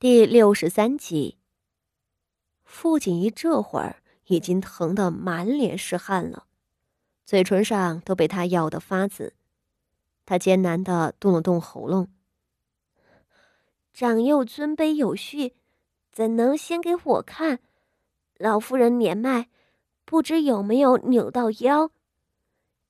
[0.00, 1.38] 第六十三集，
[2.62, 6.46] 傅锦仪这会儿已经疼得满脸是汗了，
[7.24, 9.34] 嘴唇上都被他咬得发紫。
[10.24, 12.06] 他艰难的动了动喉咙
[13.92, 15.56] ：“长幼尊卑有序，
[16.12, 17.58] 怎能先给我看？
[18.36, 19.48] 老夫人年迈，
[20.04, 21.90] 不知有没有扭到腰？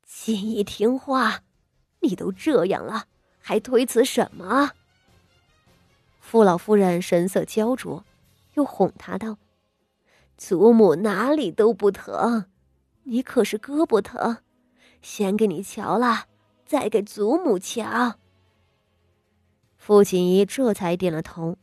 [0.05, 1.43] 锦衣听话，
[2.01, 3.07] 你都这样了，
[3.39, 4.73] 还推辞什么？”
[6.31, 8.05] 傅老夫人神色焦灼，
[8.53, 9.39] 又哄他道
[10.37, 12.45] ：“祖母哪里都不疼，
[13.05, 14.37] 你可是胳膊疼，
[15.01, 16.27] 先给你瞧了，
[16.67, 18.17] 再给祖母瞧。”
[19.79, 21.57] 傅锦仪这才点了头。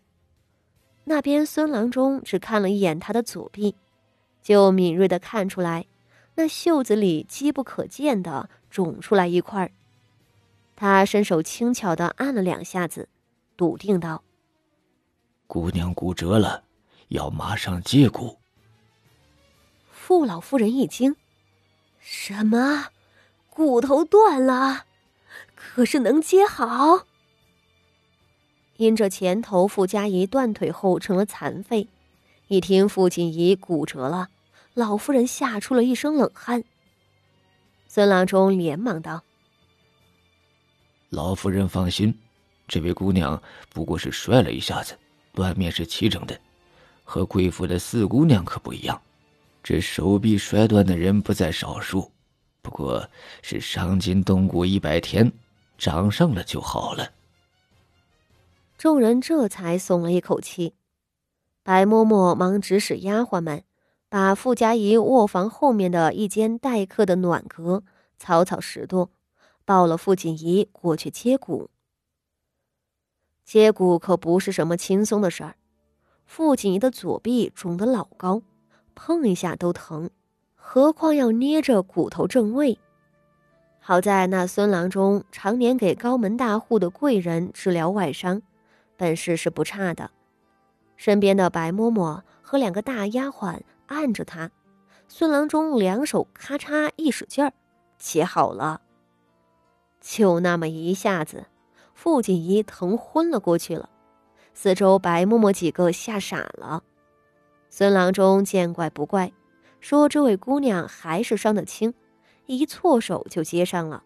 [1.04, 3.76] 那边孙郎中只看了一眼他的左臂，
[4.42, 5.86] 就敏锐的看出来，
[6.34, 9.72] 那袖子里机不可见的肿出来一块儿
[10.76, 13.08] 他伸手轻巧的按了两下子，
[13.56, 14.24] 笃定道。
[15.48, 16.64] 姑娘骨折了，
[17.10, 18.40] 要马上接骨。
[19.92, 21.16] 傅老夫人一惊
[22.00, 22.88] ：“什么？
[23.50, 24.86] 骨头断了？
[25.56, 27.06] 可是能接好？”
[28.78, 31.88] 因这前头傅家仪断腿后成了残废，
[32.48, 34.30] 一听傅锦仪骨折了，
[34.74, 36.64] 老夫人吓出了一身冷汗。
[37.88, 39.24] 孙郎中连忙道
[41.10, 42.20] ：“老夫人放心，
[42.68, 45.00] 这位姑娘不过是摔了一下子。”
[45.36, 46.40] 断面是齐整的，
[47.04, 49.00] 和贵府的四姑娘可不一样。
[49.62, 52.12] 这手臂摔断的人不在少数，
[52.64, 53.08] 不过
[53.44, 55.32] 是伤筋动骨一百天，
[55.78, 57.12] 长上了就好了。
[58.78, 60.74] 众人这才松了一口气。
[61.64, 63.64] 白嬷嬷忙指使丫鬟们，
[64.08, 67.84] 把傅家仪卧房后面的一间待客的暖阁
[68.20, 69.10] 草草拾掇，
[69.66, 71.72] 抱了傅锦仪过去接骨。
[73.46, 75.56] 接骨可不是什么轻松的事儿，
[76.26, 78.42] 傅锦仪的左臂肿得老高，
[78.96, 80.10] 碰一下都疼，
[80.56, 82.80] 何况要捏着骨头正位。
[83.80, 88.42] 好在那孙郎中常年给高门大户的贵人治疗外伤，
[88.98, 90.10] 本事是不差的。
[90.98, 94.50] 身边的白嬷嬷和两个大丫鬟按着他，
[95.08, 97.54] 孙郎中两手咔嚓一使劲儿，
[98.00, 98.82] 切好了。
[100.02, 101.46] 就那么一下子。
[101.96, 103.90] 傅锦衣疼昏了过去了，
[104.54, 106.84] 四周白嬷嬷几个吓傻了。
[107.70, 109.32] 孙郎中见怪不怪，
[109.80, 111.94] 说：“这位姑娘还是伤得轻，
[112.46, 114.04] 一错手就接上了。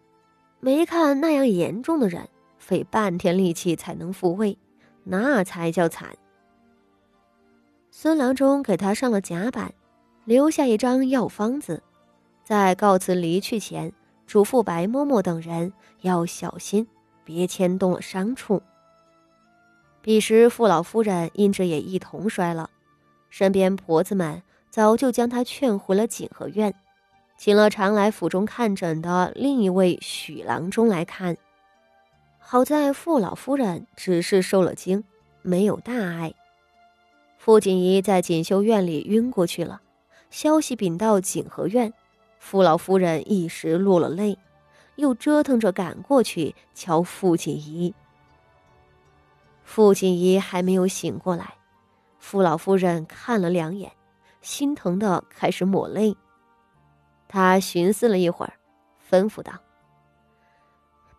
[0.60, 2.28] 没看那样严重的人，
[2.58, 4.56] 费半天力气才能复位，
[5.04, 6.16] 那才叫惨。”
[7.90, 9.74] 孙郎中给他上了甲板，
[10.24, 11.82] 留下一张药方子，
[12.44, 13.92] 在告辞离去前，
[14.26, 15.72] 嘱咐白嬷嬷等人
[16.02, 16.86] 要小心。
[17.24, 18.62] 别牵动了伤处。
[20.02, 22.70] 彼时傅老夫人因这也一同摔了，
[23.28, 26.74] 身边婆子们早就将她劝回了景和院，
[27.36, 31.36] 请了常来府中看诊的另一位许郎中来看。
[32.38, 35.04] 好在傅老夫人只是受了惊，
[35.42, 36.34] 没有大碍。
[37.36, 39.80] 傅锦仪在锦绣院里晕过去了，
[40.30, 41.92] 消息禀到景和院，
[42.38, 44.36] 傅老夫人一时落了泪。
[45.00, 47.92] 又折腾着赶过去瞧傅锦仪。
[49.64, 51.54] 傅锦仪还没有醒过来，
[52.18, 53.90] 傅老夫人看了两眼，
[54.40, 56.16] 心疼的开始抹泪。
[57.28, 58.52] 她寻思了一会儿，
[59.08, 59.52] 吩咐道：“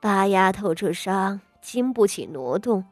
[0.01, 2.83] 八丫头这伤经不起挪动，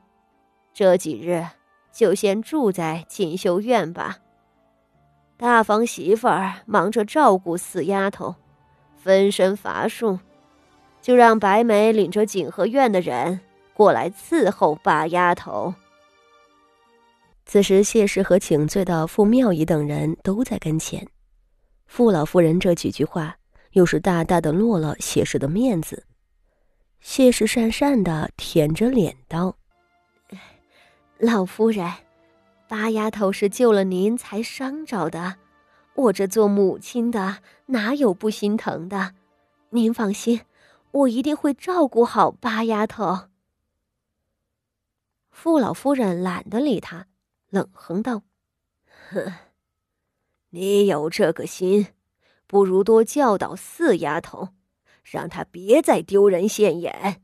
[0.74, 1.46] 这几日
[1.92, 4.18] 就先住在锦绣院吧。
[5.36, 8.36] 大房媳妇儿忙着照顾四丫头，
[8.96, 10.20] 分身乏术。”
[11.02, 13.40] 就让白梅领着景和院的人
[13.74, 15.74] 过来伺候八丫头。
[17.46, 21.08] 此时，谢氏和请罪的傅妙仪等人都在跟前。
[21.88, 23.36] 傅老夫人这几句话，
[23.72, 26.04] 又是大大的落了谢氏的面子。
[27.00, 29.56] 谢氏讪讪的舔着脸道
[31.18, 31.92] ：“老夫人，
[32.68, 35.38] 八丫头是救了您才伤着的，
[35.96, 37.38] 我这做母亲的
[37.68, 39.14] 哪有不心疼的？
[39.70, 40.42] 您放心。”
[40.92, 43.30] 我一定会照顾好八丫头。
[45.30, 47.08] 傅老夫人懒得理他，
[47.50, 48.24] 冷哼道
[49.10, 49.34] ：“哼，
[50.50, 51.88] 你有这个心，
[52.48, 54.50] 不如多教导四丫头，
[55.04, 57.22] 让她别再丢人现眼。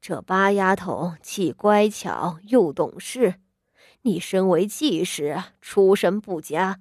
[0.00, 3.40] 这八丫头既乖巧又懂事，
[4.02, 6.80] 你身为继室，出身不佳，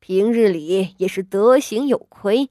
[0.00, 2.50] 平日里也是德行有亏。”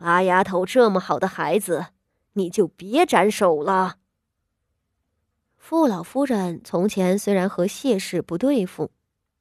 [0.00, 1.88] 八丫头这么好的孩子，
[2.32, 3.98] 你就别斩首了。
[5.58, 8.92] 傅老夫人从前虽然和谢氏不对付，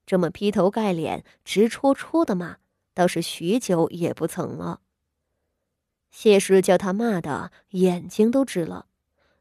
[0.05, 2.57] 这么劈头盖脸、直戳戳的骂，
[2.93, 4.81] 倒是许久也不曾了。
[6.11, 8.87] 谢氏叫他骂的眼睛都直了，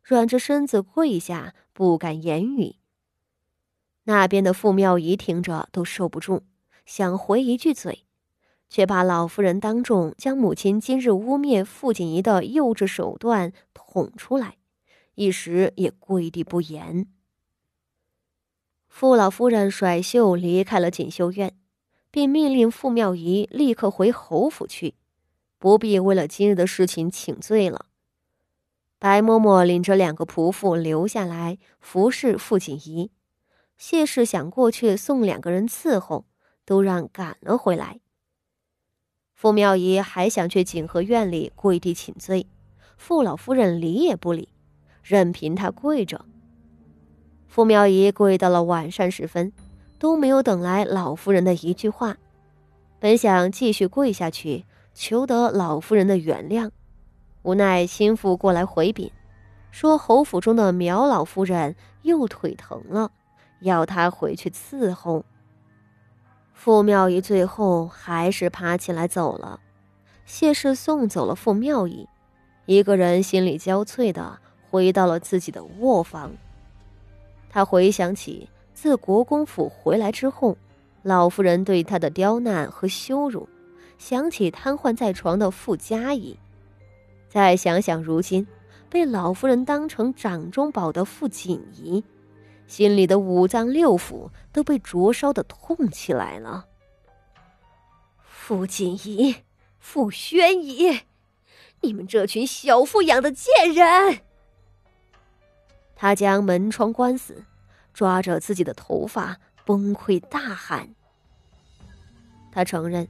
[0.04, 2.76] 软着身子跪下，不敢言语。
[4.04, 6.44] 那边的傅妙仪听着都受不住，
[6.86, 8.04] 想回一句嘴，
[8.68, 14.56] 却怕老夫人当众将母亲今日污蔑傅锦仪的幼稚手段捅出来。
[15.14, 17.08] 一时也跪地不言。
[18.88, 21.56] 傅老夫人甩袖离开了锦绣院，
[22.10, 24.94] 并命令傅妙仪立刻回侯府去，
[25.58, 27.86] 不必为了今日的事情请罪了。
[29.00, 33.10] 白嬷嬷领着两个仆妇留下来服侍傅锦仪，
[33.76, 36.26] 谢氏想过去送两个人伺候，
[36.64, 38.00] 都让赶了回来。
[39.40, 42.44] 傅妙仪还想去景和院里跪地请罪，
[42.96, 44.48] 傅老夫人理也不理。
[45.04, 46.24] 任凭他跪着。
[47.46, 49.52] 傅妙仪跪到了晚上时分，
[49.96, 52.16] 都没有等来老夫人的一句话。
[52.98, 56.72] 本想继续跪下去，求得老夫人的原谅，
[57.42, 59.12] 无奈心腹过来回禀，
[59.70, 63.12] 说侯府中的苗老夫人又腿疼了，
[63.60, 65.24] 要他回去伺候。
[66.60, 69.60] 傅妙仪最后还是爬起来走了。
[70.26, 72.08] 谢氏送走了傅妙仪，
[72.66, 74.40] 一个人心里焦悴的。
[74.68, 76.32] 回到了自己的卧房，
[77.48, 80.58] 他回想起自国公府回来之后，
[81.02, 83.48] 老夫人对他的刁难和羞辱，
[83.96, 86.36] 想起瘫痪在床的傅家仪，
[87.28, 88.46] 再想想如今
[88.90, 92.04] 被老夫人当成掌中宝的傅锦仪，
[92.68, 96.66] 心里的五脏六腑都被灼烧的痛起来了。
[98.22, 99.34] 傅锦仪、
[99.80, 101.00] 傅宣仪，
[101.80, 104.20] 你们这群小妇养的贱人！
[105.96, 107.42] 他将门窗关死，
[107.92, 110.94] 抓着自己的头发崩溃大喊。
[112.52, 113.08] 他承认，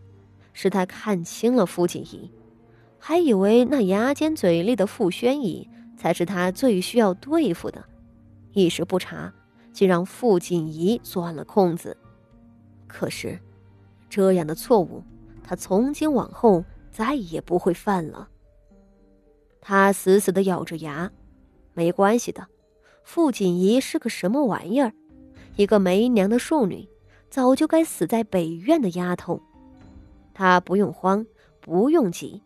[0.52, 2.30] 是他看清了傅锦仪，
[2.98, 7.84] 还以为那牙尖嘴利的傅宣仪才是他最需要对付的，
[8.52, 9.32] 一时不察，
[9.72, 11.96] 竟让傅锦仪钻了空子。
[12.86, 13.38] 可是，
[14.08, 15.02] 这样的错误，
[15.42, 18.28] 他从今往后再也不会犯了。
[19.60, 21.10] 他死死的咬着牙，
[21.74, 22.46] 没关系的。
[23.04, 24.92] 傅锦仪是个什么玩意儿？
[25.56, 26.88] 一个没娘的庶女，
[27.30, 29.40] 早就该死在北院的丫头。
[30.32, 31.26] 她不用慌，
[31.60, 32.42] 不用急。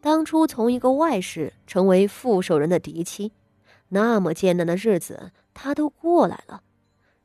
[0.00, 3.32] 当初从一个外室成为傅守人的嫡妻，
[3.88, 6.62] 那么艰难的日子她都过来了。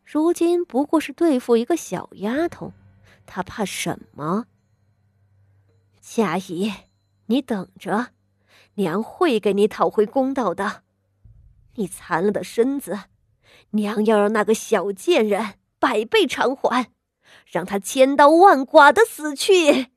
[0.05, 2.73] 如今不过是对付一个小丫头，
[3.25, 4.45] 她怕什么？
[5.99, 6.71] 佳怡，
[7.25, 8.07] 你等着，
[8.75, 10.83] 娘会给你讨回公道的。
[11.75, 12.99] 你残了的身子，
[13.71, 16.91] 娘要让那个小贱人百倍偿还，
[17.45, 19.91] 让他千刀万剐的死去。